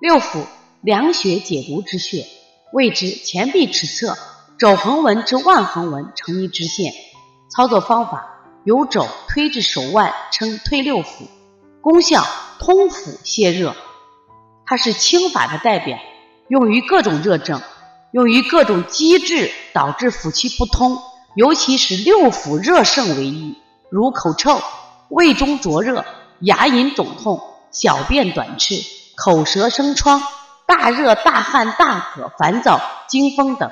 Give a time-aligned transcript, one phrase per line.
[0.00, 0.44] 六腑，
[0.82, 2.26] 凉血解毒之穴，
[2.72, 4.18] 位置前臂尺侧
[4.58, 6.92] 肘横纹至腕横纹成一直线。
[7.48, 8.26] 操作方法：
[8.64, 11.26] 由肘推至手腕，称推六腑。
[11.80, 12.26] 功效：
[12.58, 13.76] 通腑泻热。
[14.66, 15.98] 它是清法的代表，
[16.48, 17.62] 用于各种热症，
[18.12, 20.98] 用于各种积滞导致腑气不通，
[21.36, 23.56] 尤其是六腑热盛为宜，
[23.90, 24.60] 如口臭、
[25.08, 26.04] 胃中灼热、
[26.40, 28.82] 牙龈肿痛、小便短赤、
[29.16, 30.22] 口舌生疮、
[30.66, 33.70] 大热大汗大渴、烦躁、惊风等。